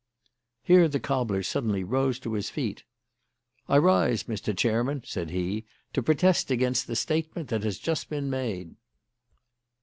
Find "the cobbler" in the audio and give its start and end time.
0.87-1.43